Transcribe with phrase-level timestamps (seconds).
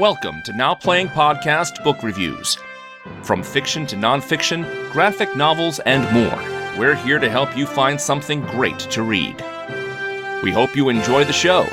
[0.00, 2.56] Welcome to Now Playing Podcast Book Reviews.
[3.22, 8.40] From fiction to nonfiction, graphic novels, and more, we're here to help you find something
[8.46, 9.36] great to read.
[10.42, 11.68] We hope you enjoy the show.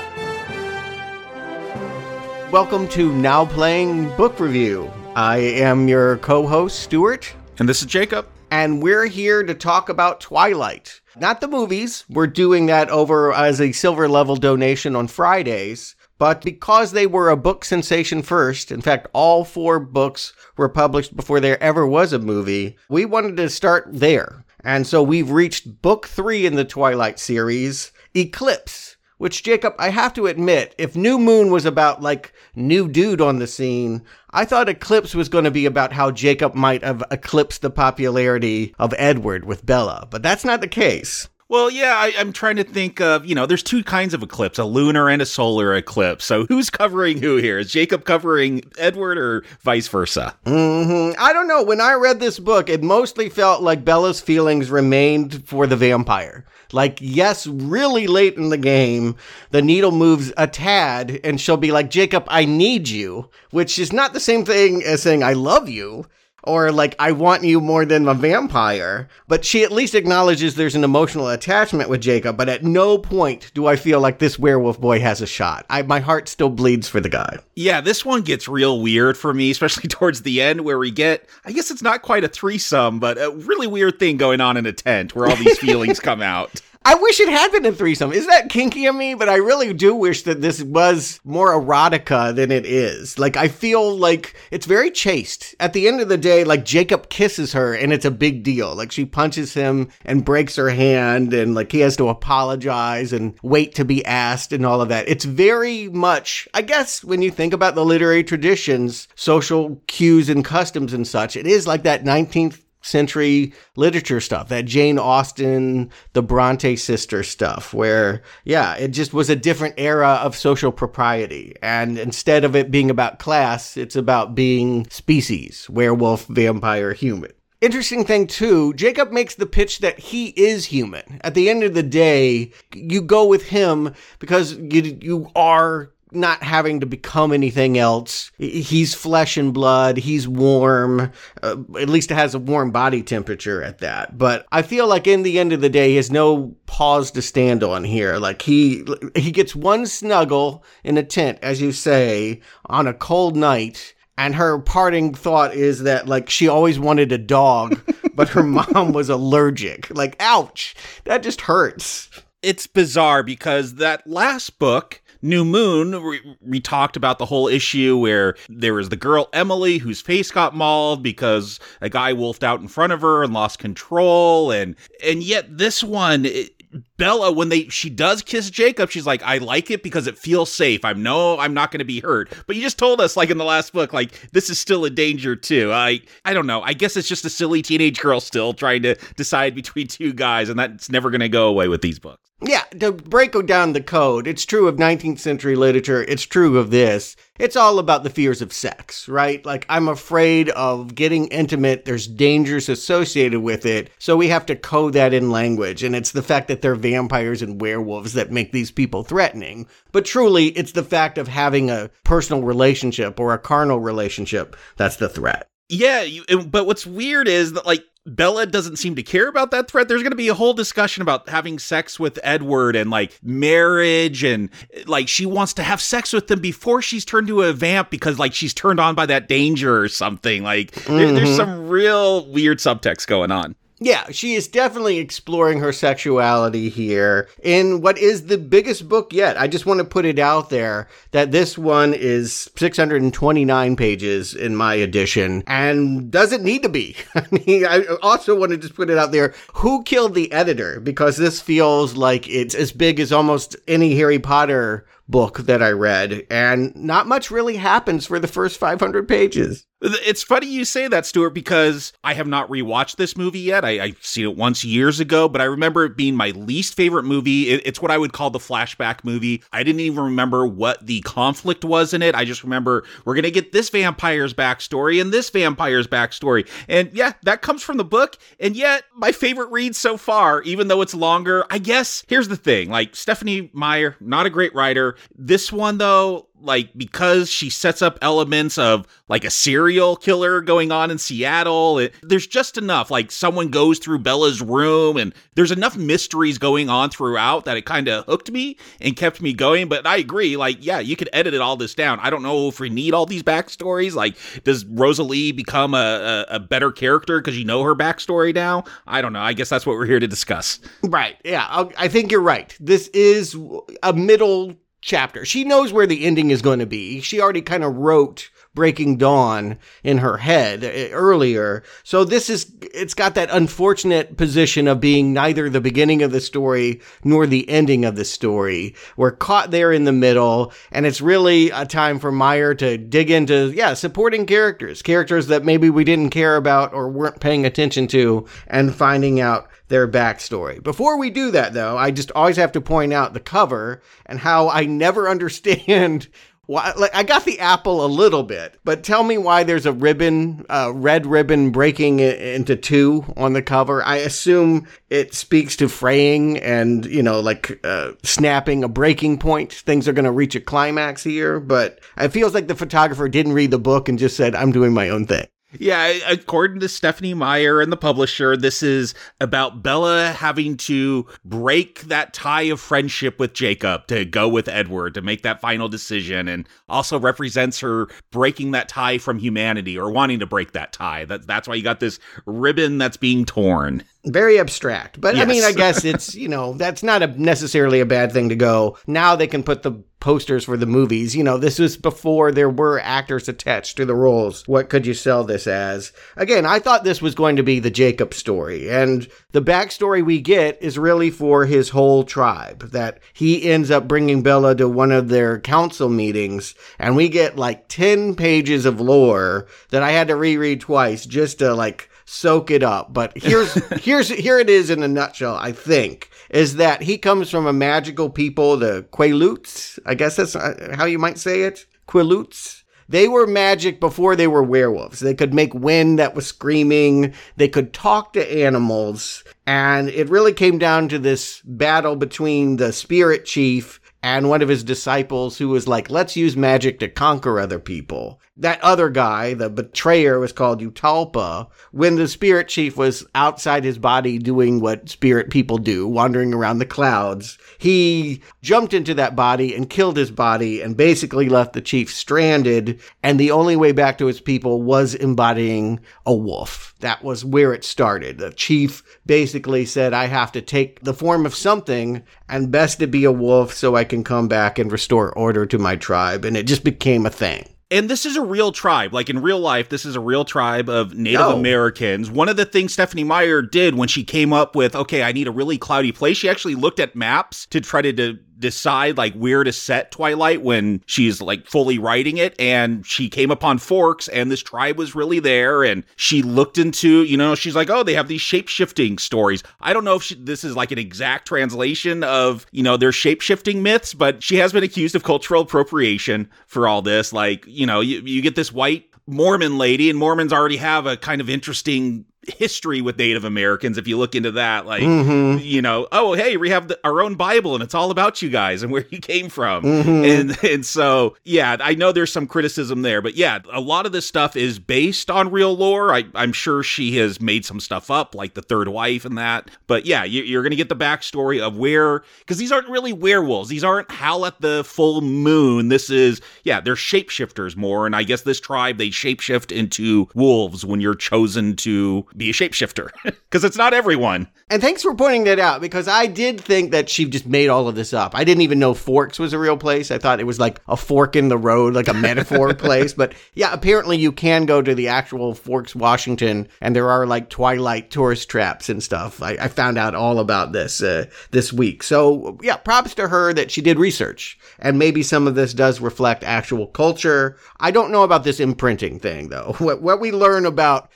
[2.52, 4.92] Welcome to Now Playing Book Review.
[5.16, 8.28] I am your co host, Stuart, And this is Jacob.
[8.52, 11.00] and we're here to talk about Twilight.
[11.16, 15.96] Not the movies, we're doing that over as a silver level donation on Fridays.
[16.18, 21.16] But because they were a book sensation first, in fact, all four books were published
[21.16, 24.44] before there ever was a movie, we wanted to start there.
[24.64, 30.14] And so we've reached book three in the Twilight series, Eclipse, which, Jacob, I have
[30.16, 34.70] to admit, if New Moon was about like new dude on the scene, I thought
[34.70, 39.46] Eclipse was going to be about how Jacob might have eclipsed the popularity of Edward
[39.46, 41.30] with Bella, but that's not the case.
[41.50, 44.60] Well, yeah, I, I'm trying to think of, you know, there's two kinds of eclipse,
[44.60, 46.26] a lunar and a solar eclipse.
[46.26, 47.58] So who's covering who here?
[47.58, 50.36] Is Jacob covering Edward or vice versa?
[50.46, 51.64] hmm I don't know.
[51.64, 56.44] When I read this book, it mostly felt like Bella's feelings remained for the vampire.
[56.74, 59.16] Like, yes, really late in the game,
[59.52, 63.94] the needle moves a tad and she'll be like, Jacob, I need you, which is
[63.94, 66.08] not the same thing as saying, I love you.
[66.48, 69.10] Or like, I want you more than a vampire.
[69.28, 73.52] But she at least acknowledges there's an emotional attachment with Jacob, but at no point
[73.54, 75.66] do I feel like this werewolf boy has a shot.
[75.70, 77.38] I, my heart still bleeds for the guy.
[77.56, 81.28] Yeah, this one gets real weird for me, especially towards the end where we get,
[81.46, 84.66] I guess it's not quite a threesome, but a really weird thing going on in
[84.66, 86.62] a tent where all these feelings come out.
[86.90, 88.14] I wish it had been a threesome.
[88.14, 89.14] Is that kinky of me?
[89.14, 93.20] But I really do wish that this was more erotica than it is.
[93.20, 95.54] Like, I feel like it's very chaste.
[95.60, 98.74] At the end of the day, like, Jacob kisses her and it's a big deal.
[98.74, 103.38] Like, she punches him and breaks her hand and, like, he has to apologize and
[103.44, 105.10] wait to be asked and all of that.
[105.10, 110.46] It's very much, I guess, when you think about the literary traditions, social cues and
[110.46, 116.24] customs and such, it is like that 19th century literature stuff, that Jane Austen, the
[116.24, 121.56] Bronte sister stuff, where, yeah, it just was a different era of social propriety.
[121.62, 127.32] And instead of it being about class, it's about being species, werewolf, vampire, human.
[127.60, 131.20] Interesting thing too, Jacob makes the pitch that he is human.
[131.22, 136.44] At the end of the day, you go with him because you, you are not
[136.44, 138.32] having to become anything else.
[138.38, 139.98] He's flesh and blood.
[139.98, 141.12] He's warm.
[141.42, 144.18] Uh, at least it has a warm body temperature at that.
[144.18, 147.22] But I feel like in the end of the day, he has no pause to
[147.22, 148.18] stand on here.
[148.18, 148.86] Like he
[149.16, 153.94] he gets one snuggle in a tent, as you say, on a cold night.
[154.20, 157.80] And her parting thought is that like she always wanted a dog,
[158.16, 159.96] but her mom was allergic.
[159.96, 162.10] Like, ouch, that just hurts.
[162.42, 167.98] It's bizarre because that last book, New Moon, we, we, talked about the whole issue
[167.98, 172.62] where there was the girl Emily whose face got mauled because a guy wolfed out
[172.62, 176.26] in front of her and lost control, and and yet this one.
[176.26, 176.52] It,
[176.98, 180.54] Bella, when they she does kiss Jacob, she's like, I like it because it feels
[180.54, 180.84] safe.
[180.84, 182.34] I know I'm not going to be hurt.
[182.46, 184.90] But you just told us, like in the last book, like this is still a
[184.90, 185.72] danger too.
[185.72, 186.62] I I don't know.
[186.62, 190.50] I guess it's just a silly teenage girl still trying to decide between two guys,
[190.50, 192.22] and that's never going to go away with these books.
[192.40, 196.70] Yeah, to break down the code, it's true of 19th century literature, it's true of
[196.70, 197.16] this.
[197.40, 199.44] It's all about the fears of sex, right?
[199.44, 204.56] Like, I'm afraid of getting intimate, there's dangers associated with it, so we have to
[204.56, 208.52] code that in language, and it's the fact that they're vampires and werewolves that make
[208.52, 209.66] these people threatening.
[209.92, 214.98] But truly, it's the fact of having a personal relationship or a carnal relationship that's
[214.98, 215.50] the threat.
[215.70, 219.70] Yeah, you, but what's weird is that, like, Bella doesn't seem to care about that
[219.70, 219.88] threat.
[219.88, 224.24] There's going to be a whole discussion about having sex with Edward and like marriage
[224.24, 224.50] and
[224.86, 228.18] like she wants to have sex with him before she's turned to a vamp because
[228.18, 230.44] like she's turned on by that danger or something.
[230.44, 230.96] Like mm-hmm.
[230.96, 233.56] there, there's some real weird subtext going on.
[233.80, 239.40] Yeah, she is definitely exploring her sexuality here in what is the biggest book yet.
[239.40, 244.56] I just want to put it out there that this one is 629 pages in
[244.56, 246.96] my edition and doesn't need to be.
[247.16, 250.80] I mean, I also want to just put it out there who killed the editor
[250.80, 255.70] because this feels like it's as big as almost any Harry Potter book that I
[255.70, 259.67] read, and not much really happens for the first 500 pages.
[259.80, 263.64] It's funny you say that, Stuart, because I have not rewatched this movie yet.
[263.64, 267.04] I, I've seen it once years ago, but I remember it being my least favorite
[267.04, 267.50] movie.
[267.50, 269.44] It, it's what I would call the flashback movie.
[269.52, 272.16] I didn't even remember what the conflict was in it.
[272.16, 276.50] I just remember we're going to get this vampire's backstory and this vampire's backstory.
[276.68, 278.18] And yeah, that comes from the book.
[278.40, 282.36] And yet, my favorite read so far, even though it's longer, I guess here's the
[282.36, 284.96] thing like Stephanie Meyer, not a great writer.
[285.16, 290.72] This one, though, like because she sets up elements of like a serial killer going
[290.72, 291.80] on in Seattle.
[291.80, 296.70] It, there's just enough like someone goes through Bella's room and there's enough mysteries going
[296.70, 299.68] on throughout that it kind of hooked me and kept me going.
[299.68, 302.00] But I agree, like yeah, you could edit it all this down.
[302.02, 303.94] I don't know if we need all these backstories.
[303.94, 308.64] Like, does Rosalie become a, a, a better character because you know her backstory now?
[308.86, 309.22] I don't know.
[309.22, 310.60] I guess that's what we're here to discuss.
[310.84, 311.18] Right.
[311.24, 311.46] Yeah.
[311.50, 312.56] I'll, I think you're right.
[312.60, 313.36] This is
[313.84, 314.56] a middle
[314.88, 315.26] chapter.
[315.26, 317.02] She knows where the ending is going to be.
[317.02, 321.62] She already kind of wrote Breaking Dawn in her head uh, earlier.
[321.84, 326.20] So this is, it's got that unfortunate position of being neither the beginning of the
[326.20, 328.74] story nor the ending of the story.
[328.96, 333.12] We're caught there in the middle, and it's really a time for Meyer to dig
[333.12, 337.86] into, yeah, supporting characters, characters that maybe we didn't care about or weren't paying attention
[337.90, 340.64] to, and finding out their backstory.
[340.64, 344.18] Before we do that, though, I just always have to point out the cover and
[344.18, 346.08] how I never understand
[346.48, 349.74] why, like, I got the apple a little bit, but tell me why there's a
[349.74, 353.84] ribbon, uh, red ribbon breaking into two on the cover.
[353.84, 359.52] I assume it speaks to fraying and, you know, like uh, snapping a breaking point.
[359.52, 363.34] Things are going to reach a climax here, but it feels like the photographer didn't
[363.34, 365.28] read the book and just said, I'm doing my own thing.
[365.58, 371.82] Yeah, according to Stephanie Meyer and the publisher, this is about Bella having to break
[371.84, 376.28] that tie of friendship with Jacob to go with Edward to make that final decision,
[376.28, 381.06] and also represents her breaking that tie from humanity or wanting to break that tie.
[381.06, 385.00] That, that's why you got this ribbon that's being torn very abstract.
[385.00, 385.26] But yes.
[385.26, 388.36] I mean, I guess it's, you know, that's not a, necessarily a bad thing to
[388.36, 388.78] go.
[388.88, 389.72] Now they can put the
[390.08, 391.18] posters for the movies.
[391.18, 394.48] You know, this was before there were actors attached to the roles.
[394.48, 395.92] What could you sell this as?
[396.16, 398.70] Again, I thought this was going to be the Jacob story.
[398.70, 403.90] And the backstory we get is really for his whole tribe, that he ends up
[403.90, 406.56] bringing Bella to one of their council meetings.
[406.80, 411.40] And we get like 10 pages of lore that I had to reread twice just
[411.40, 412.94] to like soak it up.
[412.94, 415.36] But here's here's here it is in a nutshell.
[415.36, 419.78] I think is that he comes from a magical people, the Quileutes.
[419.86, 421.66] I guess that's uh, how you might say it.
[421.88, 422.64] Quileutes.
[422.90, 425.02] They were magic before they were werewolves.
[425.02, 427.14] They could make wind that was screaming.
[427.36, 429.26] They could talk to animals.
[429.46, 434.48] And it really came down to this battle between the spirit chief and one of
[434.48, 438.22] his disciples who was like, let's use magic to conquer other people.
[438.38, 441.48] That other guy, the betrayer, was called Utlapa.
[441.72, 446.60] When the spirit chief was outside his body doing what spirit people do, wandering around
[446.60, 451.62] the clouds, he jumped into that body and killed his body and basically left the
[451.62, 452.80] chief stranded.
[453.04, 456.76] And the only way back to his people was embodying a wolf.
[456.80, 458.20] That was where it started.
[458.20, 462.88] The chief basically said, I have to take the form of something and best to
[462.88, 466.26] be a wolf so I can come back and restore order to my tribe.
[466.26, 467.48] And it just became a thing.
[467.70, 468.94] And this is a real tribe.
[468.94, 471.38] Like in real life, this is a real tribe of Native no.
[471.38, 472.10] Americans.
[472.10, 475.28] One of the things Stephanie Meyer did when she came up with, okay, I need
[475.28, 479.14] a really cloudy place, she actually looked at maps to try to, to decide like
[479.14, 482.36] where to set Twilight when she's like fully writing it.
[482.40, 485.64] And she came upon Forks and this tribe was really there.
[485.64, 489.44] And she looked into, you know, she's like, oh, they have these shape shifting stories.
[489.62, 492.92] I don't know if she, this is like an exact translation of, you know, their
[492.92, 497.14] shape shifting myths, but she has been accused of cultural appropriation for all this.
[497.14, 500.98] Like, you know, you, you get this white Mormon lady, and Mormons already have a
[500.98, 503.78] kind of interesting history with Native Americans.
[503.78, 505.40] If you look into that, like mm-hmm.
[505.44, 508.30] you know, oh hey, we have the, our own Bible, and it's all about you
[508.30, 509.90] guys and where you came from, mm-hmm.
[509.90, 513.92] and and so yeah, I know there's some criticism there, but yeah, a lot of
[513.92, 515.94] this stuff is based on real lore.
[515.94, 519.50] I, I'm sure she has made some stuff up, like the third wife and that,
[519.68, 523.50] but yeah, you, you're gonna get the backstory of where because these aren't really werewolves.
[523.50, 525.70] These aren't howl at the full moon.
[525.70, 530.66] This is yeah, they're shapeshifters more, and I guess this tribe they shapeshift into wolves
[530.66, 534.28] when you're chosen to be a shapeshifter because it's not everyone.
[534.50, 537.68] And thanks for pointing that out because I did think that she just made all
[537.68, 538.16] of this up.
[538.16, 539.92] I didn't even know Forks was a real place.
[539.92, 542.94] I thought it was like a fork in the road, like a metaphor place.
[542.94, 547.30] But yeah, apparently you can go to the actual Forks, Washington, and there are like
[547.30, 549.22] Twilight tourist traps and stuff.
[549.22, 551.84] I, I found out all about this uh, this week.
[551.84, 555.82] So yeah, props to her that she did research and maybe some of this does
[555.82, 557.38] reflect actual culture.
[557.60, 559.56] I don't know about this imprinting thing though.
[559.68, 560.90] What, what we learn about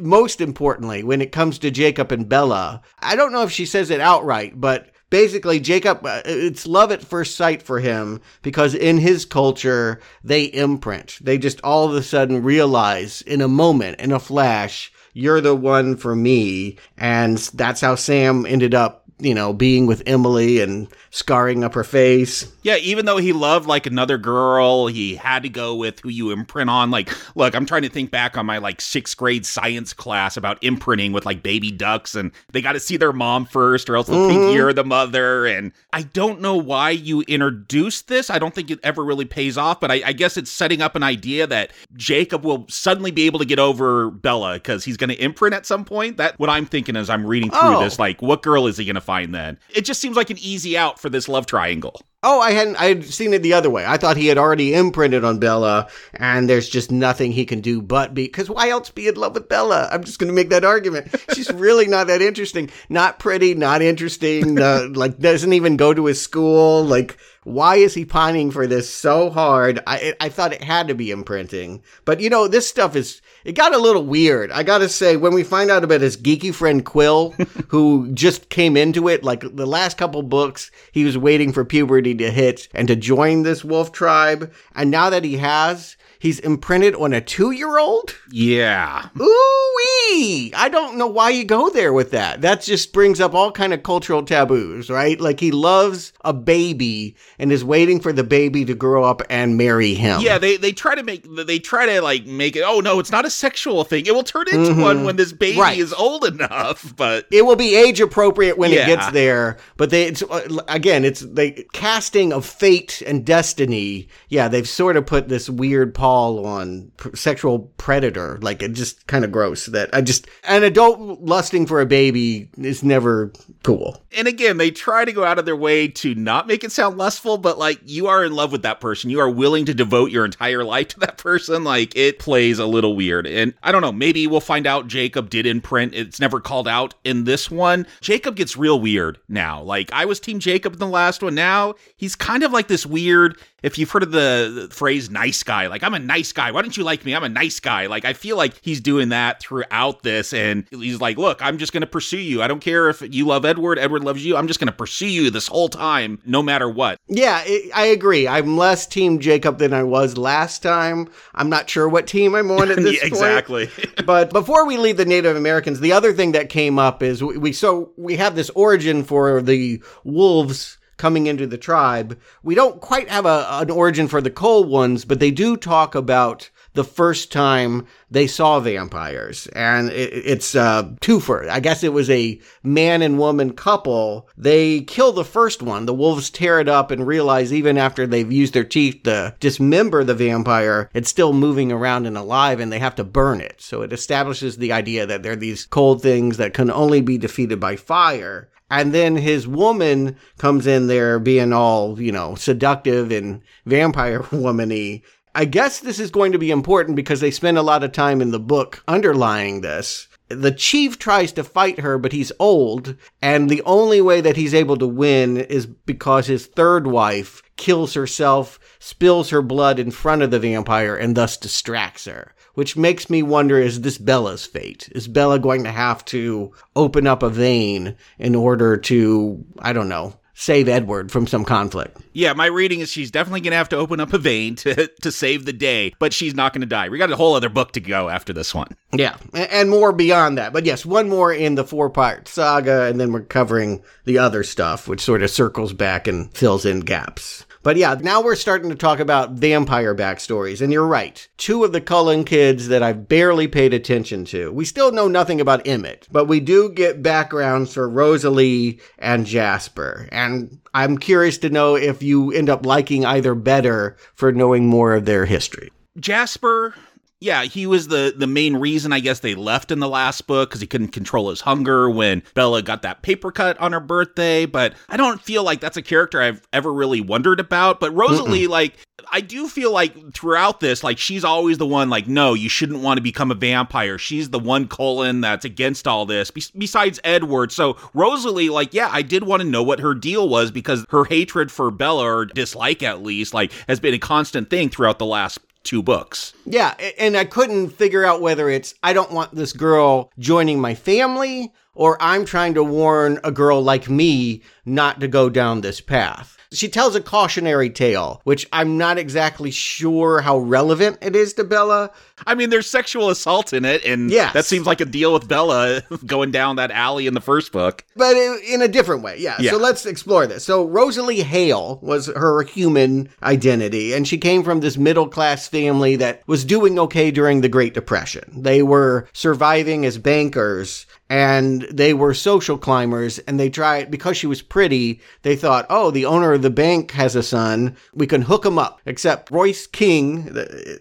[0.00, 3.90] most importantly, when it comes to Jacob and Bella, I don't know if she says
[3.90, 8.98] it outright, but basically Jacob uh, it's love at first sight for him because in
[8.98, 11.18] his culture they imprint.
[11.20, 15.54] They just all of a sudden realize in a moment, in a flash, you're the
[15.54, 20.88] one for me, and that's how Sam ended up you know, being with Emily and
[21.10, 22.50] scarring up her face.
[22.62, 26.30] Yeah, even though he loved like another girl, he had to go with who you
[26.30, 26.90] imprint on.
[26.90, 30.62] Like, look, I'm trying to think back on my like sixth grade science class about
[30.62, 34.06] imprinting with like baby ducks, and they got to see their mom first, or else
[34.06, 34.56] they'll think mm-hmm.
[34.56, 35.46] you're the mother.
[35.46, 38.30] And I don't know why you introduced this.
[38.30, 40.94] I don't think it ever really pays off, but I, I guess it's setting up
[40.94, 45.10] an idea that Jacob will suddenly be able to get over Bella because he's going
[45.10, 46.18] to imprint at some point.
[46.18, 47.82] That what I'm thinking as I'm reading through Oh.
[47.82, 47.98] this.
[47.98, 49.58] Like, what girl is he going to find then?
[49.70, 51.98] It just seems like an easy out for this love triangle.
[52.22, 52.76] Oh, I hadn't.
[52.76, 53.86] I had seen it the other way.
[53.86, 57.80] I thought he had already imprinted on Bella, and there's just nothing he can do
[57.80, 58.24] but be.
[58.24, 59.88] Because why else be in love with Bella?
[59.90, 61.14] I'm just going to make that argument.
[61.32, 62.70] She's really not that interesting.
[62.90, 63.54] Not pretty.
[63.54, 64.60] Not interesting.
[64.60, 66.84] Uh, like doesn't even go to his school.
[66.84, 67.16] Like
[67.48, 69.80] why is he pining for this so hard?
[69.86, 73.20] I I thought it had to be imprinting, but you know this stuff is.
[73.44, 74.50] It got a little weird.
[74.50, 77.30] I got to say, when we find out about his geeky friend Quill,
[77.68, 82.14] who just came into it, like the last couple books, he was waiting for puberty
[82.16, 84.52] to hit and to join this wolf tribe.
[84.74, 88.14] And now that he has, he's imprinted on a two year old?
[88.30, 89.08] Yeah.
[89.20, 90.52] Ooh-wee!
[90.54, 92.40] I don't know why you go there with that.
[92.40, 95.20] That just brings up all kind of cultural taboos, right?
[95.20, 99.56] Like he loves a baby and is waiting for the baby to grow up and
[99.56, 100.20] marry him.
[100.20, 102.62] Yeah, they they try to make they try to like make it.
[102.66, 104.06] Oh no, it's not a sexual thing.
[104.06, 105.78] It will turn into one when this baby Right.
[105.78, 106.94] is old enough.
[106.96, 108.82] But it will be age appropriate when Yeah.
[108.82, 114.08] it gets there but they it's uh, again it's the casting of fate and destiny
[114.28, 119.06] yeah they've sort of put this weird pall on pr- sexual predator like it just
[119.08, 123.30] kind of gross that i just an adult lusting for a baby is never
[123.62, 126.72] cool and again, they try to go out of their way to not make it
[126.72, 127.38] sound lustful.
[127.38, 130.24] But like you are in love with that person, you are willing to devote your
[130.24, 131.62] entire life to that person.
[131.62, 133.26] Like it plays a little weird.
[133.26, 133.92] And I don't know.
[133.92, 134.88] Maybe we'll find out.
[134.88, 135.94] Jacob did imprint.
[135.94, 137.86] It's never called out in this one.
[138.00, 139.62] Jacob gets real weird now.
[139.62, 141.34] Like I was Team Jacob in the last one.
[141.34, 143.38] Now he's kind of like this weird.
[143.62, 146.50] If you've heard of the, phrase nice guy, like I'm a nice guy.
[146.52, 147.14] Why don't you like me?
[147.14, 147.86] I'm a nice guy.
[147.86, 150.32] Like I feel like he's doing that throughout this.
[150.32, 152.40] And he's like, look, I'm just going to pursue you.
[152.42, 154.36] I don't care if you love Edward, Edward loves you.
[154.36, 156.98] I'm just going to pursue you this whole time, no matter what.
[157.08, 161.68] yeah i i agree i'm less team jacob than i was last time i'm not
[161.68, 163.70] sure what team i'm on at this Yeah, point exactly.
[164.06, 167.36] but before we leave the Native Americans, the other thing that came up is we,
[167.38, 172.18] we so we have this origin for the wolves coming into the tribe.
[172.42, 175.94] We don't quite have a, an origin for the cold ones, but they do talk
[175.94, 181.48] about the first time they saw vampires, and it, it's uh, twofer.
[181.48, 184.28] I guess it was a man and woman couple.
[184.36, 185.86] They kill the first one.
[185.86, 190.04] The wolves tear it up and realize even after they've used their teeth to dismember
[190.04, 193.60] the vampire, it's still moving around and alive, and they have to burn it.
[193.60, 197.58] So it establishes the idea that they're these cold things that can only be defeated
[197.58, 198.50] by fire.
[198.70, 205.02] And then his woman comes in there being all, you know, seductive and vampire womany.
[205.34, 208.20] I guess this is going to be important because they spend a lot of time
[208.20, 210.08] in the book underlying this.
[210.28, 214.52] The chief tries to fight her, but he's old, and the only way that he's
[214.52, 220.20] able to win is because his third wife kills herself, spills her blood in front
[220.20, 222.34] of the vampire, and thus distracts her.
[222.58, 224.88] Which makes me wonder is this Bella's fate?
[224.90, 229.88] Is Bella going to have to open up a vein in order to, I don't
[229.88, 231.98] know, save Edward from some conflict?
[232.14, 234.88] Yeah, my reading is she's definitely going to have to open up a vein to,
[235.02, 236.88] to save the day, but she's not going to die.
[236.88, 238.76] We got a whole other book to go after this one.
[238.92, 240.52] Yeah, and more beyond that.
[240.52, 244.42] But yes, one more in the four part saga, and then we're covering the other
[244.42, 247.44] stuff, which sort of circles back and fills in gaps.
[247.68, 251.28] But yeah, now we're starting to talk about vampire backstories, and you're right.
[251.36, 254.50] Two of the Cullen kids that I've barely paid attention to.
[254.50, 260.08] We still know nothing about Emmett, but we do get backgrounds for Rosalie and Jasper.
[260.10, 264.94] And I'm curious to know if you end up liking either better for knowing more
[264.94, 265.70] of their history.
[266.00, 266.74] Jasper,
[267.20, 270.50] yeah, he was the the main reason I guess they left in the last book
[270.50, 274.46] because he couldn't control his hunger when Bella got that paper cut on her birthday.
[274.46, 277.80] But I don't feel like that's a character I've ever really wondered about.
[277.80, 278.74] But Rosalie, like,
[279.10, 282.82] I do feel like throughout this, like she's always the one, like, no, you shouldn't
[282.82, 283.98] want to become a vampire.
[283.98, 287.50] She's the one Cullen that's against all this, bes- besides Edward.
[287.50, 291.04] So Rosalie, like, yeah, I did want to know what her deal was because her
[291.04, 295.06] hatred for Bella, or dislike at least, like, has been a constant thing throughout the
[295.06, 296.32] last two books.
[296.46, 300.74] Yeah, and I couldn't figure out whether it's I don't want this girl joining my
[300.74, 305.82] family or I'm trying to warn a girl like me not to go down this
[305.82, 306.38] path.
[306.50, 311.44] She tells a cautionary tale, which I'm not exactly sure how relevant it is to
[311.44, 311.90] Bella.
[312.26, 314.32] I mean, there's sexual assault in it, and Yes.
[314.34, 317.84] that seems like a deal with Bella going down that alley in the first book.
[317.96, 319.16] but in, a different way.
[319.18, 319.36] Yeah.
[319.40, 319.52] Yeah.
[319.52, 320.44] So let's explore this.
[320.44, 325.96] So Rosalie Hale was her human identity, and she came from this middle class family
[325.96, 328.30] that was doing okay during the Great Depression.
[328.36, 330.86] They were surviving as bankers.
[331.10, 335.00] And they were social climbers, and they tried because she was pretty.
[335.22, 337.76] They thought, "Oh, the owner of the bank has a son.
[337.94, 340.28] We can hook him up." Except Royce King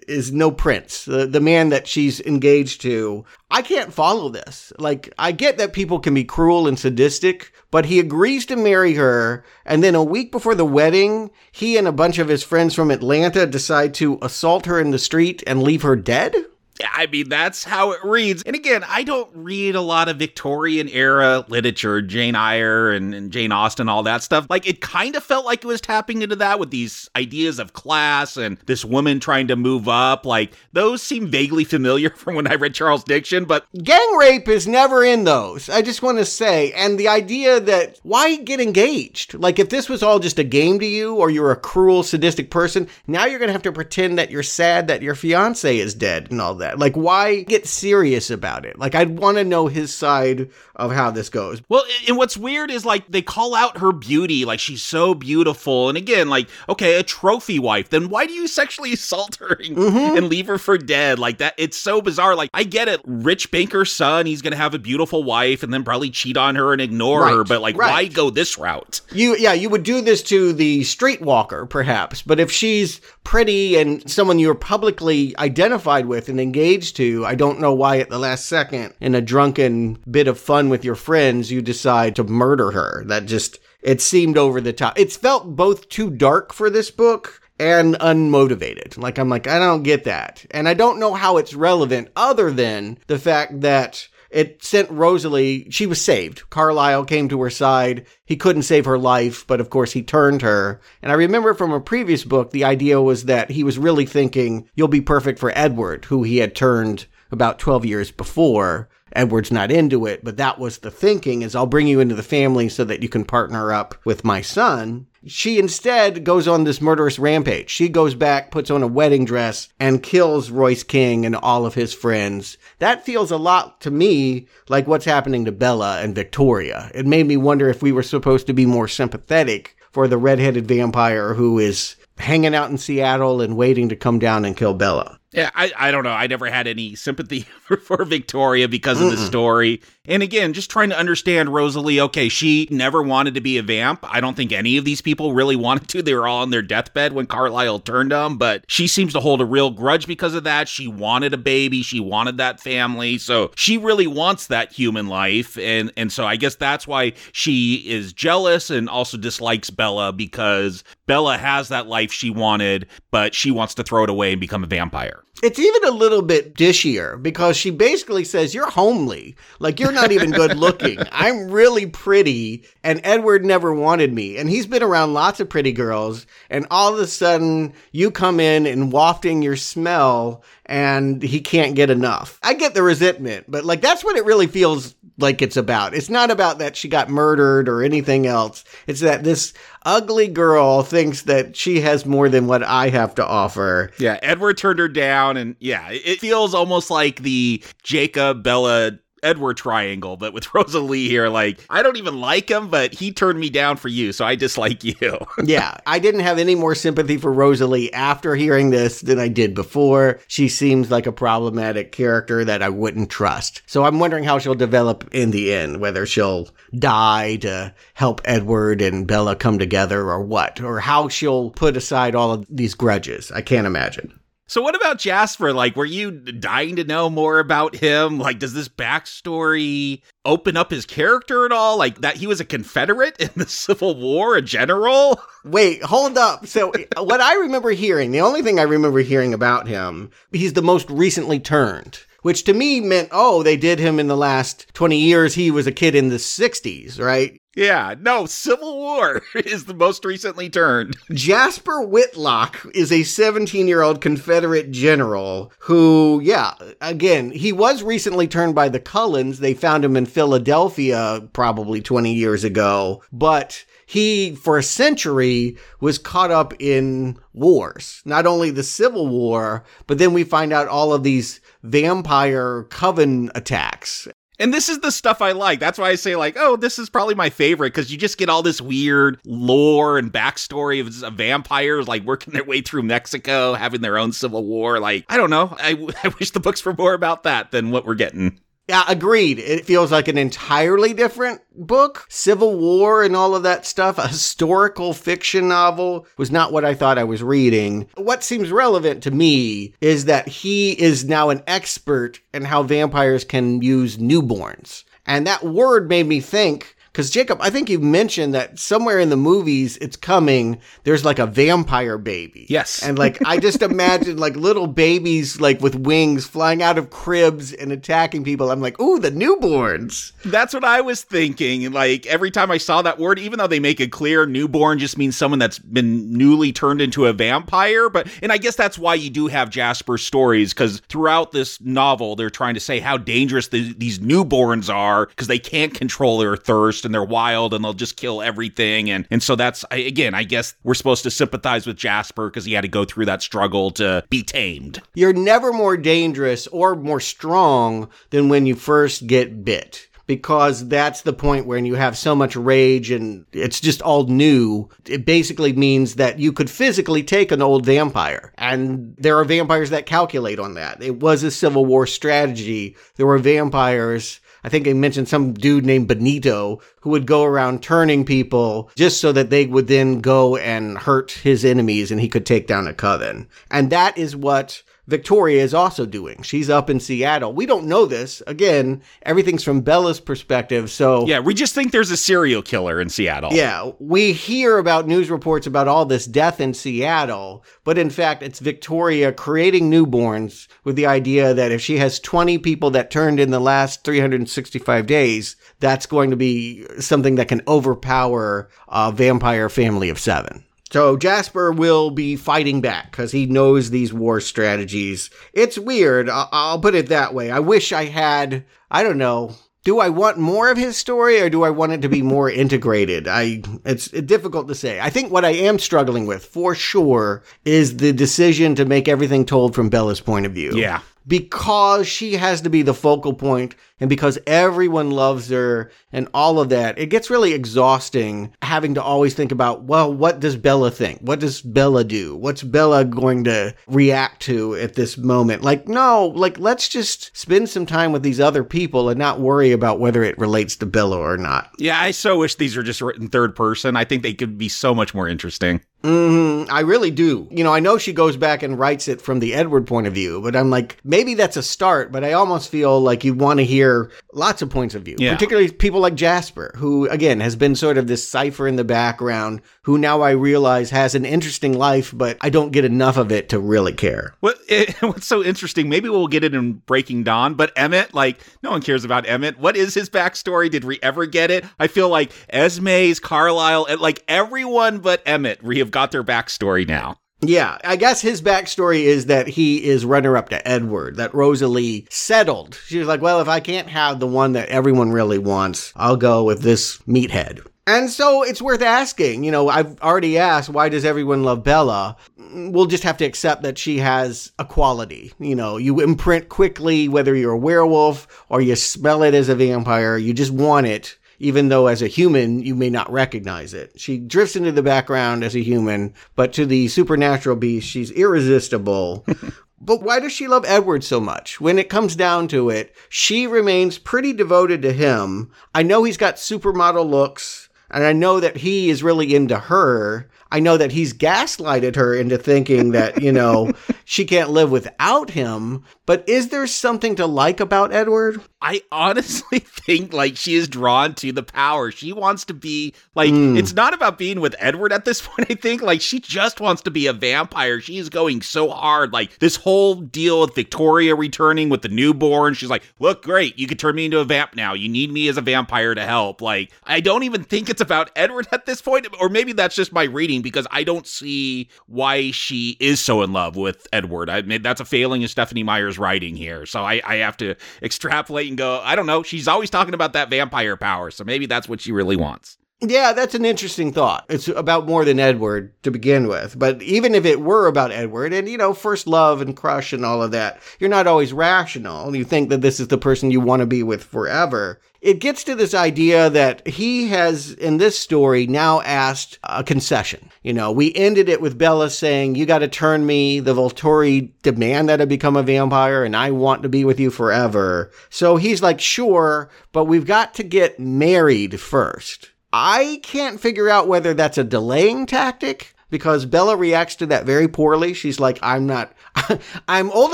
[0.06, 1.06] is no prince.
[1.31, 4.74] The man that she's engaged to I can't follow this.
[4.77, 8.96] Like, I get that people can be cruel and sadistic, but he agrees to marry
[8.96, 12.74] her, and then a week before the wedding, he and a bunch of his friends
[12.75, 16.36] from Atlanta decide to assault her in the street and leave her dead?
[16.81, 18.43] I mean, that's how it reads.
[18.43, 23.31] And again, I don't read a lot of Victorian era literature, Jane Eyre and, and
[23.31, 24.48] Jane Austen, all that stuff.
[24.50, 27.74] Like, it kind of felt like it was tapping into that with these ideas of
[27.74, 30.25] class and this woman trying to move up.
[30.25, 34.67] Like, those seem vaguely familiar from when I read Charles Dickens, but Gang rape is
[34.67, 35.69] never in those.
[35.69, 36.72] I just want to say.
[36.74, 39.34] And the idea that why get engaged?
[39.34, 42.50] Like, if this was all just a game to you or you're a cruel, sadistic
[42.50, 45.93] person, now you're going to have to pretend that you're sad that your fiance is
[45.93, 46.66] dead and all that.
[46.75, 48.77] Like, why get serious about it?
[48.77, 51.62] Like, I'd want to know his side of how this goes.
[51.69, 55.89] Well, and what's weird is like they call out her beauty, like she's so beautiful.
[55.89, 59.75] And again, like, okay, a trophy wife, then why do you sexually assault her and,
[59.75, 60.17] mm-hmm.
[60.17, 61.19] and leave her for dead?
[61.19, 62.36] Like that, it's so bizarre.
[62.36, 63.01] Like, I get it.
[63.05, 66.74] Rich banker's son, he's gonna have a beautiful wife and then probably cheat on her
[66.74, 67.91] and ignore her, but like, right.
[67.91, 69.01] why go this route?
[69.12, 72.21] You, yeah, you would do this to the streetwalker, perhaps.
[72.21, 77.60] But if she's pretty and someone you're publicly identified with and engaged to, I don't
[77.60, 81.52] know why at the last second, in a drunken bit of fun with your friends,
[81.52, 83.04] you decide to murder her.
[83.06, 84.98] That just, it seemed over the top.
[84.98, 88.98] It's felt both too dark for this book and unmotivated.
[88.98, 90.46] Like, I'm like, I don't get that.
[90.50, 95.65] And I don't know how it's relevant other than the fact that it sent Rosalie,
[95.72, 96.48] she was saved.
[96.51, 98.06] Carlisle came to her side.
[98.24, 100.79] He couldn't save her life, but of course he turned her.
[101.01, 104.70] And I remember from a previous book, the idea was that he was really thinking,
[104.75, 108.89] you'll be perfect for Edward, who he had turned about 12 years before.
[109.12, 112.21] Edward's not into it, but that was the thinking is I'll bring you into the
[112.21, 115.07] family so that you can partner up with my son.
[115.25, 117.69] She instead goes on this murderous rampage.
[117.69, 121.73] She goes back, puts on a wedding dress, and kills Royce King and all of
[121.73, 122.58] his friends.
[122.80, 126.91] That feels a lot to me like what's happening to Bella and Victoria.
[126.93, 130.67] It made me wonder if we were supposed to be more sympathetic for the redheaded
[130.67, 135.16] vampire who is hanging out in Seattle and waiting to come down and kill Bella.
[135.34, 136.12] Yeah, I, I don't know.
[136.12, 139.82] I never had any sympathy for, for Victoria because of the story.
[140.06, 142.00] And again, just trying to understand Rosalie.
[142.00, 144.00] Okay, she never wanted to be a vamp.
[144.04, 146.02] I don't think any of these people really wanted to.
[146.02, 149.42] They were all on their deathbed when Carlisle turned them, but she seems to hold
[149.42, 150.70] a real grudge because of that.
[150.70, 151.82] She wanted a baby.
[151.82, 153.18] She wanted that family.
[153.18, 155.58] So she really wants that human life.
[155.58, 160.86] And, and so I guess that's why she is jealous and also dislikes Bella because
[161.08, 164.63] Bella has that life she wanted, but she wants to throw it away and become
[164.63, 165.24] a vampire.
[165.43, 169.36] It's even a little bit dishier because she basically says, You're homely.
[169.60, 170.98] Like, you're not even good looking.
[171.12, 174.38] I'm really pretty, and Edward never wanted me.
[174.38, 178.39] And he's been around lots of pretty girls, and all of a sudden, you come
[178.39, 182.39] in and wafting your smell, and he can't get enough.
[182.41, 185.93] I get the resentment, but like, that's what it really feels like it's about.
[185.93, 188.63] It's not about that she got murdered or anything else.
[188.86, 189.53] It's that this
[189.84, 193.91] ugly girl thinks that she has more than what I have to offer.
[193.97, 199.58] Yeah, Edward turned her down, and yeah, it feels almost like the Jacob Bella Edward
[199.58, 201.30] triangle, but with Rosalie here.
[201.30, 204.36] Like, I don't even like him, but he turned me down for you, so I
[204.36, 205.17] dislike you.
[205.43, 209.53] yeah, I didn't have any more sympathy for Rosalie after hearing this than I did
[209.53, 210.19] before.
[210.27, 213.62] She seems like a problematic character that I wouldn't trust.
[213.65, 218.82] So I'm wondering how she'll develop in the end, whether she'll die to help Edward
[218.82, 223.32] and Bella come together or what, or how she'll put aside all of these grudges.
[223.32, 224.19] I can't imagine.
[224.49, 225.51] So, what about Jasper?
[225.51, 228.17] Like, were you dying to know more about him?
[228.17, 231.77] Like, does this backstory open up his character at all?
[231.77, 235.21] Like, that he was a Confederate in the Civil War, a general?
[235.43, 236.47] Wait, hold up.
[236.47, 240.62] So, what I remember hearing, the only thing I remember hearing about him, he's the
[240.62, 244.97] most recently turned, which to me meant, oh, they did him in the last 20
[244.97, 245.36] years.
[245.36, 247.38] He was a kid in the 60s, right?
[247.58, 250.96] Yeah, no, Civil War is the most recently turned.
[251.12, 258.28] Jasper Whitlock is a 17 year old Confederate general who, yeah, again, he was recently
[258.28, 259.39] turned by the Cullens.
[259.39, 265.98] They found him in Philadelphia probably 20 years ago, but he, for a century, was
[265.98, 268.04] caught up in wars.
[268.06, 273.32] Not only the Civil War, but then we find out all of these vampire coven
[273.34, 274.08] attacks.
[274.39, 275.60] And this is the stuff I like.
[275.60, 278.30] That's why I say, like, oh, this is probably my favorite because you just get
[278.30, 283.82] all this weird lore and backstory of, vampires, like working their way through Mexico, having
[283.82, 284.80] their own civil war.
[284.80, 285.56] Like, I don't know.
[285.60, 285.71] I,
[286.04, 288.39] I wish the books were more about that than what we're getting.
[288.67, 289.39] Yeah, agreed.
[289.39, 292.06] It feels like an entirely different book.
[292.10, 296.73] Civil War and all of that stuff, a historical fiction novel was not what I
[296.73, 297.88] thought I was reading.
[297.95, 303.23] What seems relevant to me is that he is now an expert in how vampires
[303.23, 304.84] can use newborns.
[305.06, 309.10] And that word made me think because Jacob, I think you've mentioned that somewhere in
[309.10, 310.60] the movies it's coming.
[310.83, 312.47] There's like a vampire baby.
[312.49, 312.81] Yes.
[312.81, 317.53] And like I just imagine like little babies like with wings flying out of cribs
[317.53, 318.49] and attacking people.
[318.49, 320.13] I'm like, ooh, the newborns.
[320.25, 321.71] That's what I was thinking.
[321.71, 324.97] Like every time I saw that word, even though they make it clear, newborn just
[324.97, 327.91] means someone that's been newly turned into a vampire.
[327.91, 332.15] But and I guess that's why you do have Jasper stories because throughout this novel,
[332.15, 336.36] they're trying to say how dangerous the, these newborns are because they can't control their
[336.36, 338.89] thirst and they're wild and they'll just kill everything.
[338.89, 342.54] And and so that's again, I guess we're supposed to sympathize with Jasper because he
[342.54, 344.82] had to go through that struggle to be tamed.
[344.95, 351.02] You're never more dangerous or more strong than when you first get bit because that's
[351.02, 354.69] the point when you have so much rage and it's just all new.
[354.86, 358.34] It basically means that you could physically take an old vampire.
[358.38, 360.82] And there are vampires that calculate on that.
[360.82, 362.76] It was a Civil War strategy.
[362.95, 367.62] There were vampires I think they mentioned some dude named Benito who would go around
[367.62, 372.07] turning people just so that they would then go and hurt his enemies and he
[372.07, 373.27] could take down a coven.
[373.51, 376.21] And that is what Victoria is also doing.
[376.21, 377.34] She's up in Seattle.
[377.34, 378.23] We don't know this.
[378.26, 380.71] Again, everything's from Bella's perspective.
[380.71, 383.34] So Yeah, we just think there's a serial killer in Seattle.
[383.34, 388.23] Yeah, we hear about news reports about all this death in Seattle, but in fact,
[388.23, 393.19] it's Victoria creating newborns with the idea that if she has 20 people that turned
[393.19, 399.50] in the last 365 days, that's going to be something that can overpower a vampire
[399.50, 400.43] family of 7.
[400.71, 405.10] So Jasper will be fighting back because he knows these war strategies.
[405.34, 406.10] It's weird.
[406.10, 407.32] I- I'll put it that way.
[407.32, 411.30] I wish I had, I don't know, do I want more of his story or
[411.30, 413.06] do I want it to be more integrated?
[413.08, 414.80] I it's difficult to say.
[414.80, 419.25] I think what I am struggling with for sure is the decision to make everything
[419.25, 420.53] told from Bella's point of view.
[420.56, 420.80] Yeah.
[421.06, 426.40] Because she has to be the focal point and because everyone loves her and all
[426.40, 430.72] of that, it gets really exhausting having to always think about, well, what does Bella
[430.72, 431.00] think?
[431.02, 432.16] What does Bella do?
[432.16, 435.44] What's Bella going to react to at this moment?
[435.44, 439.52] Like, no, like, let's just spend some time with these other people and not worry
[439.52, 441.52] about whether it relates to Bella or not.
[441.60, 443.76] Yeah, I so wish these were just written third person.
[443.76, 445.62] I think they could be so much more interesting.
[445.84, 446.52] Mm-hmm.
[446.52, 447.28] I really do.
[447.30, 449.94] You know, I know she goes back and writes it from the Edward point of
[449.94, 453.40] view, but I'm like, maybe that's a start, but I almost feel like you want
[453.40, 455.13] to hear hear lots of points of view, yeah.
[455.13, 459.41] particularly people like Jasper, who again has been sort of this cipher in the background,
[459.63, 463.30] who now I realize has an interesting life, but I don't get enough of it
[463.30, 464.15] to really care.
[464.19, 465.69] What it, what's so interesting?
[465.69, 469.39] Maybe we'll get it in Breaking Dawn, but Emmett, like no one cares about Emmett.
[469.39, 470.49] What is his backstory?
[470.49, 471.45] Did we ever get it?
[471.60, 476.67] I feel like Esme's, Carlisle, and like everyone but Emmett, we have got their backstory
[476.67, 476.97] now.
[477.21, 481.88] Yeah, I guess his backstory is that he is runner up to Edward, that Rosalie
[481.89, 482.60] settled.
[482.67, 485.97] She was like, well, if I can't have the one that everyone really wants, I'll
[485.97, 487.45] go with this meathead.
[487.65, 489.23] And so it's worth asking.
[489.23, 491.97] You know, I've already asked, why does everyone love Bella?
[492.17, 495.12] We'll just have to accept that she has a quality.
[495.19, 499.36] You know, you imprint quickly, whether you're a werewolf or you smell it as a
[499.36, 503.80] vampire, you just want it even though as a human you may not recognize it.
[503.80, 509.06] She drifts into the background as a human, but to the supernatural beast, she's irresistible.
[509.62, 511.41] but why does she love Edward so much?
[511.41, 515.32] When it comes down to it, she remains pretty devoted to him.
[515.53, 520.08] I know he's got supermodel looks, and I know that he is really into her.
[520.32, 523.53] I know that he's gaslighted her into thinking that, you know,
[523.86, 525.63] she can't live without him.
[525.88, 528.21] But is there something to like about Edward?
[528.41, 531.71] I honestly think like she is drawn to the power.
[531.71, 533.39] She wants to be like mm.
[533.39, 535.32] it's not about being with Edward at this point.
[535.32, 537.62] I think like she just wants to be a vampire.
[537.62, 538.91] She's going so hard.
[538.91, 542.34] Like this whole deal with Victoria returning with the newborn.
[542.34, 543.39] She's like, "Look, great.
[543.39, 544.54] You can turn me into a vamp now.
[544.54, 547.91] You need me as a vampire to help." Like I don't even think it's about
[547.95, 552.12] Edward at this point or maybe that's just my reading because I don't see why
[552.12, 554.10] she is so in love with Edward.
[554.10, 556.46] I mean, that's a failing of Stephanie Meyer's writing here.
[556.46, 559.04] So I, I have to extrapolate and go, I don't know.
[559.04, 560.92] She's always talking about that vampire power.
[560.92, 562.37] So maybe that's what she really wants.
[562.60, 564.06] Yeah, that's an interesting thought.
[564.10, 566.39] It's about more than Edward to begin with.
[566.39, 569.86] But even if it were about Edward and, you know, first love and crush and
[569.86, 571.96] all of that, you're not always rational.
[571.96, 574.60] You think that this is the person you want to be with forever.
[574.82, 580.10] It gets to this idea that he has, in this story, now asked a concession.
[580.24, 583.20] You know, we ended it with Bella saying, You got to turn me.
[583.20, 586.89] The Volturi demand that I become a vampire, and I want to be with you
[586.89, 587.70] forever.
[587.91, 592.12] So he's like, Sure, but we've got to get married first.
[592.34, 597.28] I can't figure out whether that's a delaying tactic because Bella reacts to that very
[597.28, 597.74] poorly.
[597.74, 598.74] She's like, I'm not,
[599.48, 599.94] I'm old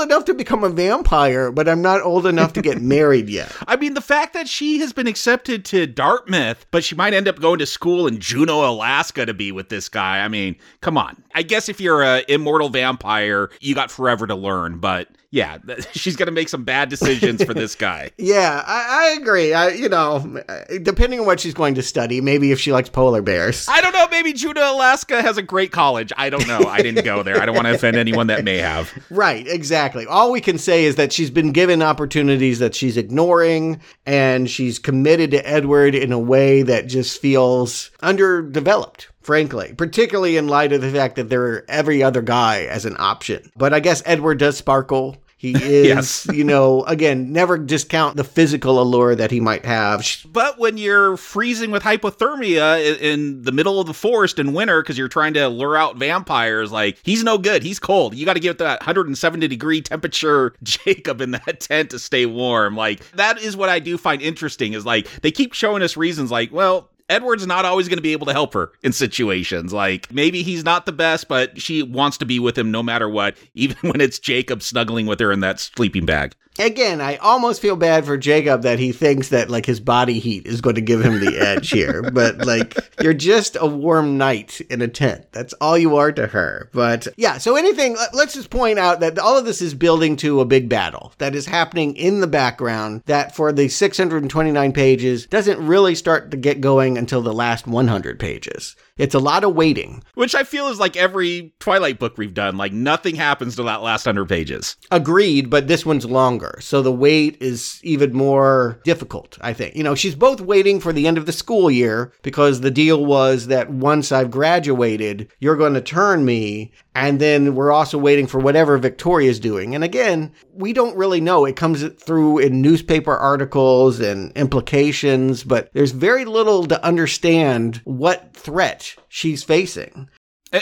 [0.00, 3.54] enough to become a vampire, but I'm not old enough to get married yet.
[3.66, 7.28] I mean, the fact that she has been accepted to Dartmouth, but she might end
[7.28, 10.24] up going to school in Juneau, Alaska to be with this guy.
[10.24, 11.22] I mean, come on.
[11.34, 15.58] I guess if you're a immortal vampire, you got forever to learn, but yeah,
[15.92, 18.12] she's going to make some bad decisions for this guy.
[18.18, 19.52] yeah, I, I agree.
[19.52, 20.40] I, you know,
[20.82, 23.66] depending on what she's going to study, maybe if she likes polar bears.
[23.68, 24.06] I don't know.
[24.08, 26.12] Maybe Juneau, Alaska has a great college.
[26.16, 26.60] I don't know.
[26.60, 27.42] I didn't go there.
[27.42, 28.92] I don't want to offend anyone that may have.
[29.10, 30.06] Right, exactly.
[30.06, 34.78] All we can say is that she's been given opportunities that she's ignoring, and she's
[34.78, 40.82] committed to Edward in a way that just feels underdeveloped frankly, particularly in light of
[40.82, 43.50] the fact that there are every other guy as an option.
[43.56, 45.16] But I guess Edward does sparkle.
[45.44, 46.26] He is, yes.
[46.32, 50.06] you know, again, never discount the physical allure that he might have.
[50.24, 54.96] But when you're freezing with hypothermia in the middle of the forest in winter because
[54.96, 57.62] you're trying to lure out vampires, like, he's no good.
[57.62, 58.14] He's cold.
[58.14, 62.74] You got to get that 170 degree temperature Jacob in that tent to stay warm.
[62.74, 66.30] Like, that is what I do find interesting is like, they keep showing us reasons
[66.30, 69.72] like, well, Edward's not always going to be able to help her in situations.
[69.72, 73.08] Like maybe he's not the best, but she wants to be with him no matter
[73.08, 77.60] what, even when it's Jacob snuggling with her in that sleeping bag again, I almost
[77.60, 80.80] feel bad for Jacob that he thinks that like his body heat is going to
[80.80, 82.02] give him the edge here.
[82.14, 85.26] But like, you're just a warm night in a tent.
[85.32, 86.70] That's all you are to her.
[86.72, 90.40] But yeah, so anything, let's just point out that all of this is building to
[90.40, 95.66] a big battle that is happening in the background that for the 629 pages doesn't
[95.66, 98.76] really start to get going until the last 100 pages.
[98.96, 100.04] It's a lot of waiting.
[100.14, 102.56] Which I feel is like every Twilight book we've done.
[102.56, 104.76] Like nothing happens to that last 100 pages.
[104.92, 106.58] Agreed, but this one's longer.
[106.60, 109.74] So the wait is even more difficult, I think.
[109.74, 113.04] You know, she's both waiting for the end of the school year because the deal
[113.04, 116.72] was that once I've graduated, you're going to turn me.
[116.94, 119.74] And then we're also waiting for whatever Victoria's doing.
[119.74, 121.44] And again, we don't really know.
[121.44, 128.34] It comes through in newspaper articles and implications, but there's very little to understand what
[128.34, 130.08] threat she's facing.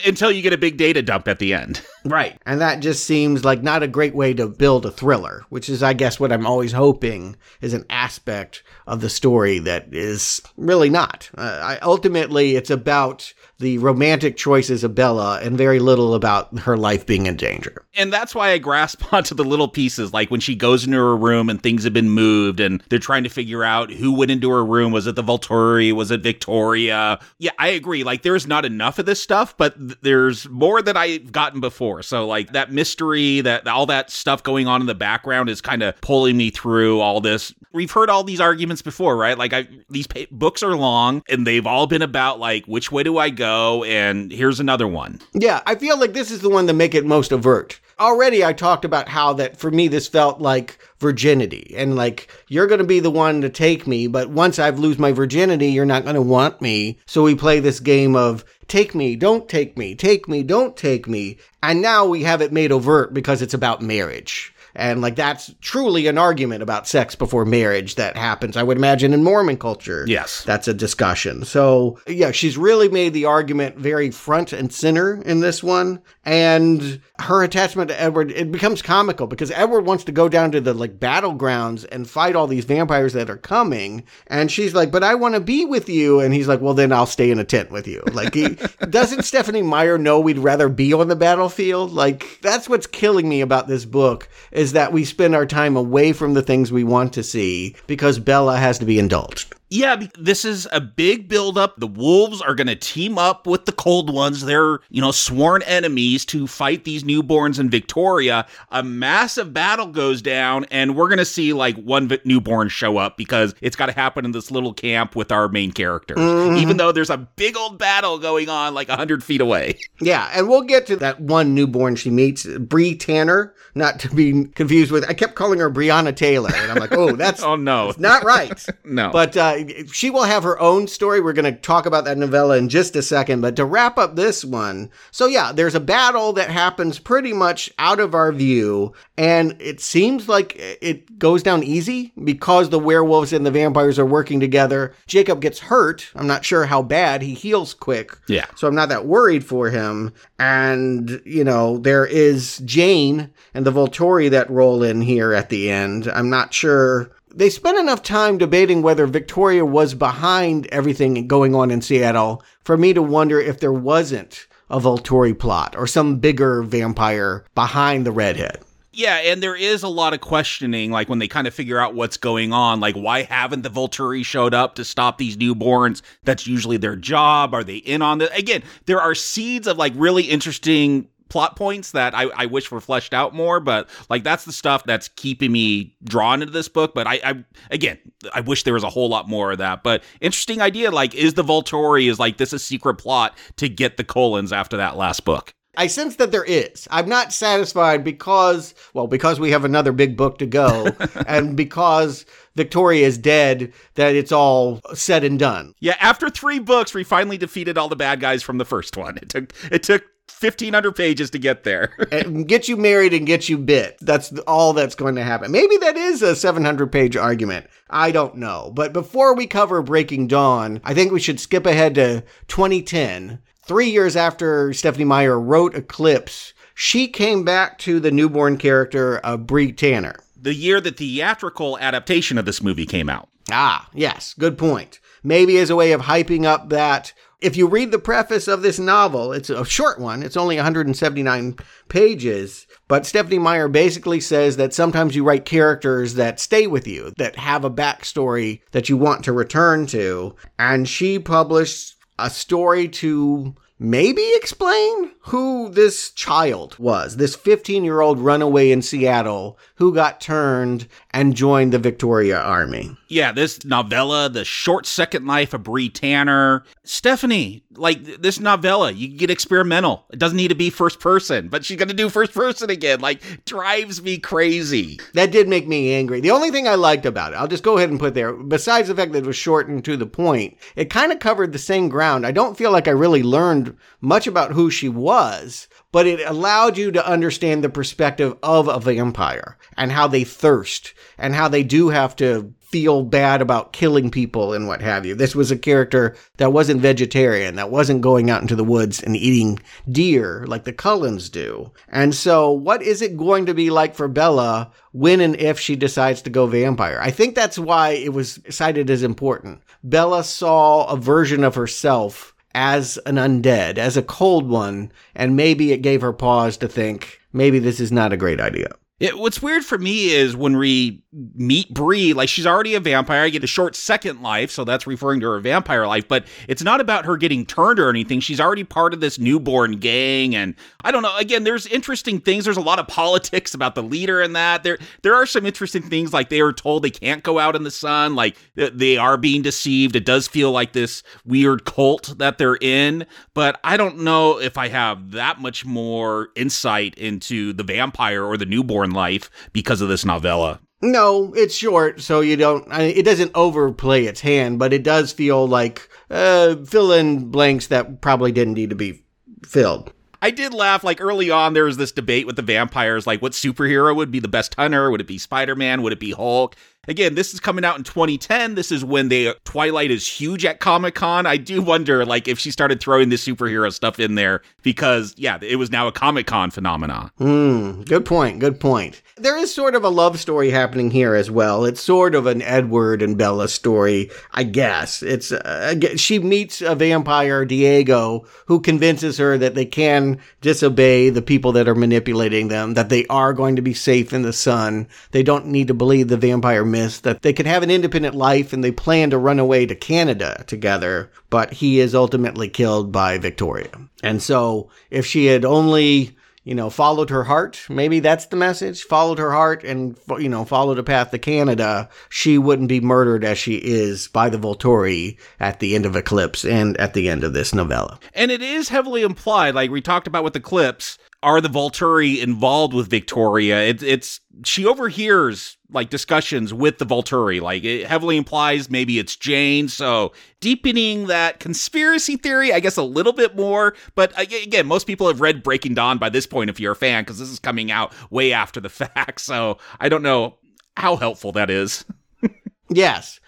[0.06, 1.82] Until you get a big data dump at the end.
[2.06, 2.40] right.
[2.46, 5.82] And that just seems like not a great way to build a thriller, which is,
[5.82, 10.88] I guess, what I'm always hoping is an aspect of the story that is really
[10.88, 11.30] not.
[11.36, 16.76] Uh, I, ultimately, it's about the romantic choices of Bella and very little about her
[16.76, 17.84] life being in danger.
[17.94, 21.16] And that's why I grasp onto the little pieces, like when she goes into her
[21.16, 24.50] room and things have been moved and they're trying to figure out who went into
[24.50, 24.90] her room.
[24.92, 25.92] Was it the Volturi?
[25.92, 27.20] Was it Victoria?
[27.38, 28.02] Yeah, I agree.
[28.02, 32.02] Like there's not enough of this stuff, but th- there's more than I've gotten before.
[32.02, 35.82] So like that mystery, that all that stuff going on in the background is kind
[35.84, 37.54] of pulling me through all this.
[37.72, 39.38] We've heard all these arguments before, right?
[39.38, 43.04] Like I, these pa- books are long and they've all been about like, which way
[43.04, 43.51] do I go?
[43.84, 45.20] And here's another one.
[45.34, 47.80] Yeah, I feel like this is the one to make it most overt.
[48.00, 52.66] Already, I talked about how that for me, this felt like virginity and like you're
[52.66, 55.84] going to be the one to take me, but once I've lose my virginity, you're
[55.84, 56.98] not going to want me.
[57.06, 61.06] So we play this game of take me, don't take me, take me, don't take
[61.06, 61.38] me.
[61.62, 64.51] And now we have it made overt because it's about marriage.
[64.74, 69.12] And like that's truly an argument about sex before marriage that happens, I would imagine,
[69.12, 70.04] in Mormon culture.
[70.08, 70.44] Yes.
[70.44, 71.44] That's a discussion.
[71.44, 76.00] So, yeah, she's really made the argument very front and center in this one.
[76.24, 80.60] And her attachment to Edward, it becomes comical because Edward wants to go down to
[80.60, 84.04] the like battlegrounds and fight all these vampires that are coming.
[84.28, 86.20] And she's like, but I want to be with you.
[86.20, 88.02] And he's like, well, then I'll stay in a tent with you.
[88.12, 88.48] Like, he,
[88.90, 91.92] doesn't Stephanie Meyer know we'd rather be on the battlefield?
[91.92, 94.28] Like, that's what's killing me about this book
[94.62, 98.20] is that we spend our time away from the things we want to see because
[98.20, 99.52] Bella has to be indulged.
[99.72, 101.78] Yeah, this is a big buildup.
[101.78, 104.44] The wolves are going to team up with the cold ones.
[104.44, 108.46] They're, you know, sworn enemies to fight these newborns in Victoria.
[108.70, 113.16] A massive battle goes down, and we're going to see like one newborn show up
[113.16, 116.58] because it's got to happen in this little camp with our main characters, mm-hmm.
[116.58, 119.78] even though there's a big old battle going on like 100 feet away.
[120.00, 124.46] Yeah, and we'll get to that one newborn she meets, Bree Tanner, not to be
[124.46, 127.92] confused with, I kept calling her Breonna Taylor, and I'm like, oh, that's oh no,
[127.98, 128.66] not right.
[128.84, 129.10] no.
[129.12, 129.61] But, uh,
[129.92, 131.20] she will have her own story.
[131.20, 133.40] We're going to talk about that novella in just a second.
[133.40, 137.72] But to wrap up this one, so yeah, there's a battle that happens pretty much
[137.78, 143.32] out of our view, and it seems like it goes down easy because the werewolves
[143.32, 144.94] and the vampires are working together.
[145.06, 146.10] Jacob gets hurt.
[146.14, 147.22] I'm not sure how bad.
[147.22, 148.16] He heals quick.
[148.28, 148.46] Yeah.
[148.56, 150.12] So I'm not that worried for him.
[150.38, 155.70] And, you know, there is Jane and the Volturi that roll in here at the
[155.70, 156.08] end.
[156.08, 161.70] I'm not sure they spent enough time debating whether Victoria was behind everything going on
[161.70, 166.62] in Seattle for me to wonder if there wasn't a Volturi plot or some bigger
[166.62, 168.58] vampire behind the redhead.
[168.94, 171.94] Yeah, and there is a lot of questioning, like when they kind of figure out
[171.94, 176.02] what's going on, like why haven't the Volturi showed up to stop these newborns?
[176.24, 177.54] That's usually their job.
[177.54, 178.30] Are they in on this?
[178.36, 182.82] Again, there are seeds of like really interesting plot points that I, I wish were
[182.82, 186.92] fleshed out more, but like that's the stuff that's keeping me drawn into this book.
[186.94, 187.98] But I, I again,
[188.34, 189.82] I wish there was a whole lot more of that.
[189.82, 193.96] But interesting idea, like is the Volturi is like this a secret plot to get
[193.96, 195.54] the Cullens after that last book?
[195.78, 196.86] I sense that there is.
[196.90, 200.88] I'm not satisfied because, well, because we have another big book to go,
[201.26, 205.74] and because Victoria is dead, that it's all said and done.
[205.80, 209.16] Yeah, after three books, we finally defeated all the bad guys from the first one.
[209.16, 211.92] It took it took 1500 pages to get there.
[212.12, 213.96] and get you married and get you bit.
[214.00, 215.52] That's all that's going to happen.
[215.52, 217.66] Maybe that is a 700 page argument.
[217.88, 218.72] I don't know.
[218.74, 223.40] But before we cover Breaking Dawn, I think we should skip ahead to 2010.
[223.64, 229.46] Three years after Stephenie Meyer wrote Eclipse, she came back to the newborn character of
[229.46, 230.16] Bree Tanner.
[230.36, 233.28] The year the theatrical adaptation of this movie came out.
[233.50, 234.98] Ah, yes, good point.
[235.22, 238.78] Maybe as a way of hyping up that if you read the preface of this
[238.78, 241.56] novel, it's a short one, it's only 179
[241.88, 247.12] pages, but Stephenie Meyer basically says that sometimes you write characters that stay with you,
[247.18, 250.36] that have a backstory that you want to return to.
[250.58, 258.00] And she published a story to maybe explain who this child was, this 15 year
[258.00, 262.96] old runaway in Seattle who got turned and joined the Victoria Army.
[263.12, 266.64] Yeah, this novella, The Short Second Life of Bree Tanner.
[266.82, 270.06] Stephenie, like this novella, you get experimental.
[270.10, 273.00] It doesn't need to be first person, but she's going to do first person again.
[273.00, 274.98] Like, drives me crazy.
[275.12, 276.22] That did make me angry.
[276.22, 278.88] The only thing I liked about it, I'll just go ahead and put there, besides
[278.88, 281.90] the fact that it was shortened to the point, it kind of covered the same
[281.90, 282.26] ground.
[282.26, 286.76] I don't feel like I really learned much about who she was, but it allowed
[286.76, 291.62] you to understand the perspective of a vampire and how they thirst and how they
[291.62, 295.14] do have to feel bad about killing people and what have you.
[295.14, 299.14] This was a character that wasn't vegetarian, that wasn't going out into the woods and
[299.14, 301.70] eating deer like the Cullens do.
[301.88, 305.76] And so, what is it going to be like for Bella when and if she
[305.76, 306.98] decides to go vampire?
[306.98, 309.60] I think that's why it was cited as important.
[309.84, 315.72] Bella saw a version of herself as an undead, as a cold one, and maybe
[315.72, 318.68] it gave her pause to think maybe this is not a great idea.
[319.02, 321.02] It, what's weird for me is when we
[321.34, 323.24] meet Bree, like she's already a vampire.
[323.24, 326.62] I get a short second life, so that's referring to her vampire life, but it's
[326.62, 328.20] not about her getting turned or anything.
[328.20, 331.16] She's already part of this newborn gang, and I don't know.
[331.16, 332.44] Again, there's interesting things.
[332.44, 334.62] There's a lot of politics about the leader and that.
[334.62, 337.64] There, there are some interesting things, like they are told they can't go out in
[337.64, 339.96] the sun, like they are being deceived.
[339.96, 344.56] It does feel like this weird cult that they're in, but I don't know if
[344.56, 349.88] I have that much more insight into the vampire or the newborn life because of
[349.88, 350.60] this novella.
[350.84, 352.66] No, it's short, so you don't.
[352.70, 357.68] I it doesn't overplay its hand, but it does feel like uh, fill in blanks
[357.68, 359.04] that probably didn't need to be
[359.46, 359.92] filled.
[360.20, 360.82] I did laugh.
[360.82, 364.20] Like early on, there was this debate with the vampires, like what superhero would be
[364.20, 364.90] the best hunter?
[364.90, 365.82] Would it be Spider Man?
[365.82, 366.56] Would it be Hulk?
[366.88, 368.56] Again, this is coming out in 2010.
[368.56, 371.26] This is when they Twilight is huge at Comic Con.
[371.26, 375.38] I do wonder, like, if she started throwing the superhero stuff in there because, yeah,
[375.40, 377.12] it was now a Comic Con phenomenon.
[377.18, 377.82] Hmm.
[377.82, 378.40] Good point.
[378.40, 379.00] Good point.
[379.16, 381.64] There is sort of a love story happening here as well.
[381.66, 385.04] It's sort of an Edward and Bella story, I guess.
[385.04, 391.22] It's uh, she meets a vampire, Diego, who convinces her that they can disobey the
[391.22, 394.88] people that are manipulating them, that they are going to be safe in the sun.
[395.12, 398.52] They don't need to believe the vampire myth, that they could have an independent life
[398.52, 403.18] and they plan to run away to Canada together, but he is ultimately killed by
[403.18, 403.70] Victoria.
[404.02, 407.64] And so if she had only you know, followed her heart.
[407.68, 408.82] Maybe that's the message.
[408.82, 411.88] Followed her heart and, you know, followed a path to Canada.
[412.08, 416.44] She wouldn't be murdered as she is by the Volturi at the end of Eclipse
[416.44, 418.00] and at the end of this novella.
[418.14, 422.74] And it is heavily implied, like we talked about with Eclipse, are the Volturi involved
[422.74, 423.62] with Victoria?
[423.62, 427.40] It, it's she overhears like discussions with the Volturi.
[427.40, 429.68] Like it heavily implies maybe it's Jane.
[429.68, 433.74] So deepening that conspiracy theory, I guess a little bit more.
[433.94, 436.76] But uh, again, most people have read Breaking Dawn by this point if you're a
[436.76, 439.20] fan, because this is coming out way after the fact.
[439.20, 440.36] So I don't know
[440.76, 441.84] how helpful that is.
[442.68, 443.20] yes.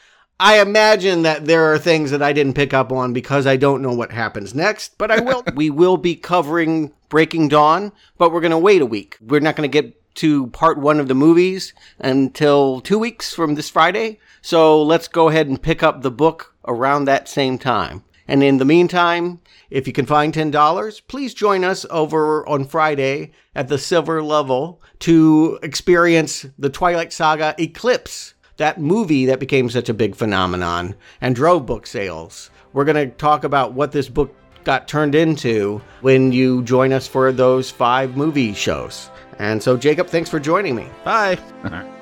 [0.45, 3.80] I imagine that there are things that I didn't pick up on because I don't
[3.80, 5.42] know what happens next, but I will.
[5.55, 9.16] we will be covering Breaking Dawn, but we're going to wait a week.
[9.22, 13.55] We're not going to get to part one of the movies until two weeks from
[13.55, 14.20] this Friday.
[14.42, 18.05] So let's go ahead and pick up the book around that same time.
[18.28, 19.40] And in the meantime,
[19.70, 24.82] if you can find $10, please join us over on Friday at the silver level
[24.99, 31.34] to experience the Twilight Saga Eclipse, that movie that became such a big phenomenon and
[31.34, 32.50] drove book sales.
[32.72, 34.34] We're going to talk about what this book
[34.64, 39.11] got turned into when you join us for those five movie shows.
[39.38, 40.86] And so, Jacob, thanks for joining me.
[41.05, 41.38] Bye.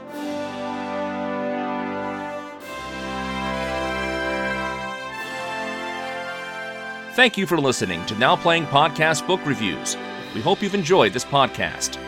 [7.15, 9.99] Thank you for listening to Now Playing Podcast Book Reviews.
[10.35, 11.99] We hope you've enjoyed this podcast.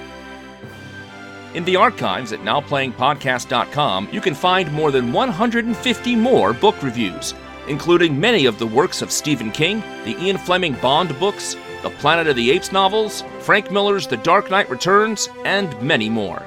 [1.55, 7.32] In the archives at nowplayingpodcast.com, you can find more than 150 more book reviews,
[7.68, 12.26] including many of the works of Stephen King, the Ian Fleming Bond books, the Planet
[12.26, 16.42] of the Apes novels, Frank Miller's The Dark Knight Returns, and many more.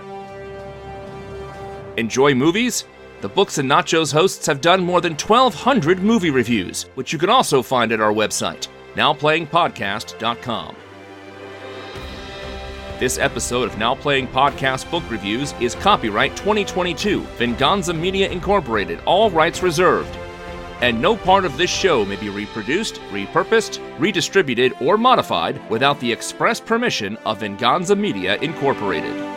[1.95, 2.84] Enjoy movies?
[3.22, 7.30] The Books and Nachos hosts have done more than 1,200 movie reviews, which you can
[7.30, 10.76] also find at our website, nowplayingpodcast.com.
[13.00, 19.30] This episode of Now Playing Podcast Book Reviews is copyright 2022, Venganza Media Incorporated, all
[19.30, 20.18] rights reserved
[20.82, 26.12] and no part of this show may be reproduced, repurposed, redistributed, or modified without the
[26.12, 29.37] express permission of Venganza Media Incorporated.